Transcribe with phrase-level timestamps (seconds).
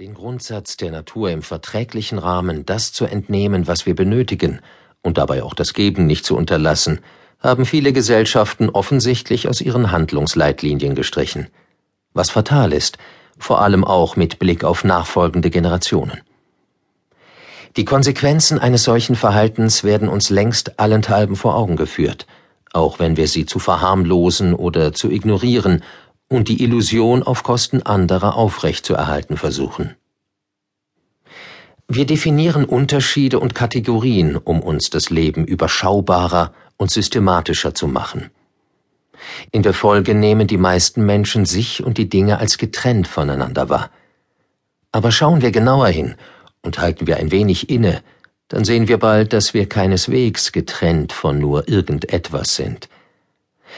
[0.00, 4.58] Den Grundsatz der Natur im verträglichen Rahmen das zu entnehmen, was wir benötigen,
[5.02, 6.98] und dabei auch das Geben nicht zu unterlassen,
[7.38, 11.46] haben viele Gesellschaften offensichtlich aus ihren Handlungsleitlinien gestrichen.
[12.12, 12.98] Was fatal ist,
[13.38, 16.22] vor allem auch mit Blick auf nachfolgende Generationen.
[17.76, 22.26] Die Konsequenzen eines solchen Verhaltens werden uns längst allenthalben vor Augen geführt,
[22.72, 25.84] auch wenn wir sie zu verharmlosen oder zu ignorieren
[26.34, 29.94] und die Illusion auf Kosten anderer aufrechtzuerhalten versuchen.
[31.86, 38.30] Wir definieren Unterschiede und Kategorien, um uns das Leben überschaubarer und systematischer zu machen.
[39.52, 43.90] In der Folge nehmen die meisten Menschen sich und die Dinge als getrennt voneinander wahr.
[44.92, 46.16] Aber schauen wir genauer hin
[46.62, 48.02] und halten wir ein wenig inne,
[48.48, 52.88] dann sehen wir bald, dass wir keineswegs getrennt von nur irgendetwas sind–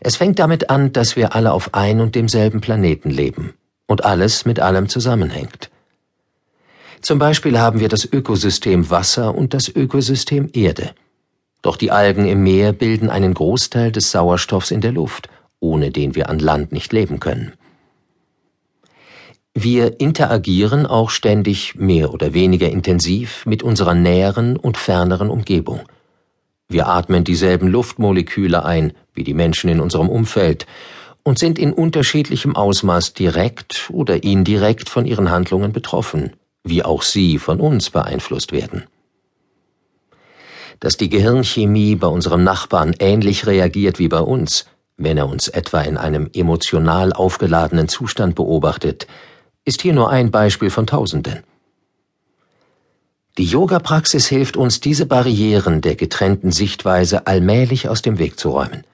[0.00, 3.54] es fängt damit an, dass wir alle auf ein und demselben Planeten leben
[3.86, 5.70] und alles mit allem zusammenhängt.
[7.00, 10.90] Zum Beispiel haben wir das Ökosystem Wasser und das Ökosystem Erde.
[11.62, 15.28] Doch die Algen im Meer bilden einen Großteil des Sauerstoffs in der Luft,
[15.60, 17.52] ohne den wir an Land nicht leben können.
[19.54, 25.80] Wir interagieren auch ständig mehr oder weniger intensiv mit unserer näheren und ferneren Umgebung.
[26.70, 30.66] Wir atmen dieselben Luftmoleküle ein wie die Menschen in unserem Umfeld
[31.24, 36.32] und sind in unterschiedlichem Ausmaß direkt oder indirekt von ihren Handlungen betroffen,
[36.62, 38.84] wie auch sie von uns beeinflusst werden.
[40.78, 45.80] Dass die Gehirnchemie bei unserem Nachbarn ähnlich reagiert wie bei uns, wenn er uns etwa
[45.80, 49.08] in einem emotional aufgeladenen Zustand beobachtet,
[49.64, 51.42] ist hier nur ein Beispiel von Tausenden.
[53.38, 58.84] Die Yoga-Praxis hilft uns, diese Barrieren der getrennten Sichtweise allmählich aus dem Weg zu räumen.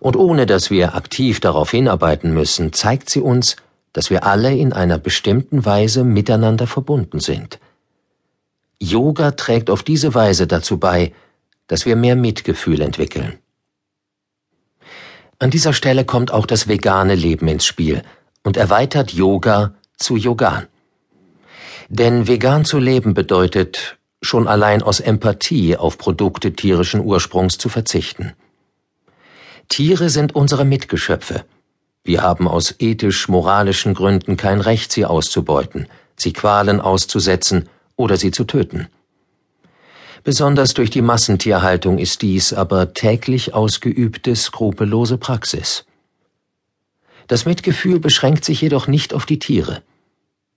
[0.00, 3.56] Und ohne dass wir aktiv darauf hinarbeiten müssen, zeigt sie uns,
[3.92, 7.58] dass wir alle in einer bestimmten Weise miteinander verbunden sind.
[8.78, 11.12] Yoga trägt auf diese Weise dazu bei,
[11.68, 13.38] dass wir mehr Mitgefühl entwickeln.
[15.38, 18.02] An dieser Stelle kommt auch das vegane Leben ins Spiel
[18.42, 20.66] und erweitert Yoga zu Yogan.
[21.88, 28.32] Denn vegan zu leben bedeutet, schon allein aus Empathie auf Produkte tierischen Ursprungs zu verzichten.
[29.68, 31.44] Tiere sind unsere Mitgeschöpfe.
[32.04, 38.44] Wir haben aus ethisch-moralischen Gründen kein Recht, sie auszubeuten, sie Qualen auszusetzen oder sie zu
[38.44, 38.88] töten.
[40.22, 45.84] Besonders durch die Massentierhaltung ist dies aber täglich ausgeübte skrupellose Praxis.
[47.26, 49.82] Das Mitgefühl beschränkt sich jedoch nicht auf die Tiere.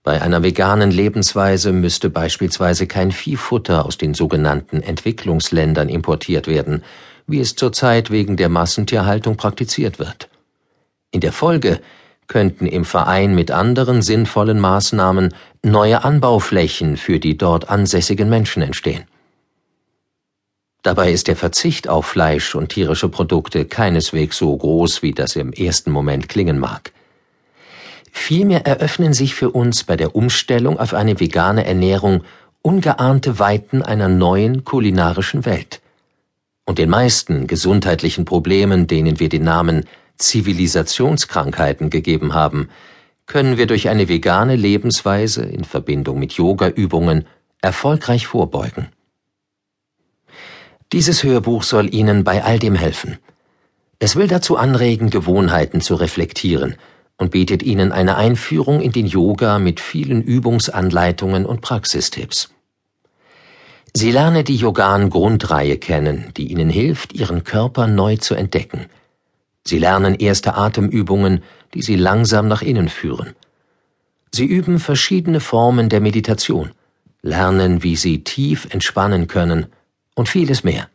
[0.08, 6.82] Bei einer veganen Lebensweise müsste beispielsweise kein Viehfutter aus den sogenannten Entwicklungsländern importiert werden,
[7.26, 10.30] wie es zurzeit wegen der Massentierhaltung praktiziert wird.
[11.10, 11.82] In der Folge
[12.26, 19.04] könnten im Verein mit anderen sinnvollen Maßnahmen neue Anbauflächen für die dort ansässigen Menschen entstehen.
[20.82, 25.52] Dabei ist der Verzicht auf Fleisch und tierische Produkte keineswegs so groß, wie das im
[25.52, 26.94] ersten Moment klingen mag.
[28.18, 32.24] Vielmehr eröffnen sich für uns bei der Umstellung auf eine vegane Ernährung
[32.60, 35.80] ungeahnte Weiten einer neuen kulinarischen Welt.
[36.66, 39.86] Und den meisten gesundheitlichen Problemen, denen wir den Namen
[40.18, 42.68] Zivilisationskrankheiten gegeben haben,
[43.24, 47.24] können wir durch eine vegane Lebensweise in Verbindung mit Yogaübungen
[47.62, 48.88] erfolgreich vorbeugen.
[50.92, 53.16] Dieses Hörbuch soll Ihnen bei all dem helfen.
[54.00, 56.76] Es will dazu anregen, Gewohnheiten zu reflektieren
[57.18, 62.50] und bietet Ihnen eine Einführung in den Yoga mit vielen Übungsanleitungen und Praxistipps.
[63.92, 68.86] Sie lernen die Yogan-Grundreihe kennen, die Ihnen hilft, Ihren Körper neu zu entdecken.
[69.66, 71.42] Sie lernen erste Atemübungen,
[71.74, 73.34] die Sie langsam nach innen führen.
[74.32, 76.70] Sie üben verschiedene Formen der Meditation,
[77.22, 79.66] lernen, wie Sie tief entspannen können
[80.14, 80.88] und vieles mehr.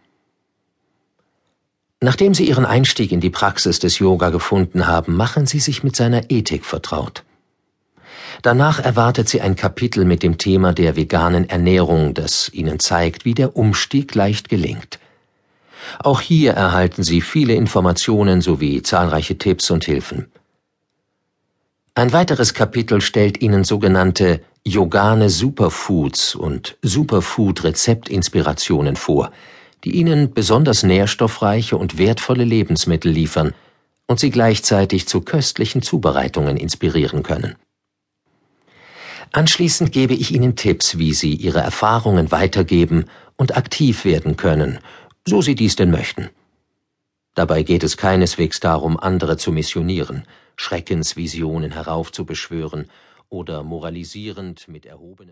[2.03, 5.95] Nachdem Sie Ihren Einstieg in die Praxis des Yoga gefunden haben, machen Sie sich mit
[5.95, 7.23] seiner Ethik vertraut.
[8.41, 13.33] Danach erwartet Sie ein Kapitel mit dem Thema der veganen Ernährung, das Ihnen zeigt, wie
[13.33, 14.99] der Umstieg leicht gelingt.
[15.99, 20.29] Auch hier erhalten Sie viele Informationen sowie zahlreiche Tipps und Hilfen.
[21.95, 29.31] Ein weiteres Kapitel stellt Ihnen sogenannte Yogane Superfoods und Superfood-Rezeptinspirationen vor–
[29.83, 33.53] die ihnen besonders nährstoffreiche und wertvolle Lebensmittel liefern
[34.07, 37.55] und sie gleichzeitig zu köstlichen Zubereitungen inspirieren können.
[39.31, 44.77] Anschließend gebe ich Ihnen Tipps, wie Sie Ihre Erfahrungen weitergeben und aktiv werden können,
[45.27, 46.29] so Sie dies denn möchten.
[47.33, 52.91] Dabei geht es keineswegs darum, andere zu missionieren, Schreckensvisionen heraufzubeschwören
[53.29, 55.31] oder moralisierend mit erhobenem